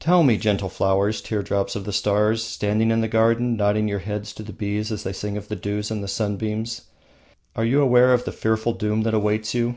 Tell 0.00 0.22
me, 0.22 0.38
gentle 0.38 0.70
flowers, 0.70 1.20
teardrops 1.20 1.76
of 1.76 1.84
the 1.84 1.92
stars, 1.92 2.42
standing 2.42 2.90
in 2.90 3.02
the 3.02 3.06
garden, 3.06 3.54
nodding 3.54 3.86
your 3.86 3.98
heads 3.98 4.32
to 4.32 4.42
the 4.42 4.54
bees 4.54 4.90
as 4.90 5.02
they 5.02 5.12
sing 5.12 5.36
of 5.36 5.48
the 5.48 5.56
dews 5.56 5.90
and 5.90 6.02
the 6.02 6.08
sunbeams, 6.08 6.86
are 7.54 7.66
you 7.66 7.82
aware 7.82 8.14
of 8.14 8.24
the 8.24 8.32
fearful 8.32 8.72
doom 8.72 9.02
that 9.02 9.12
awaits 9.12 9.52
you? 9.52 9.76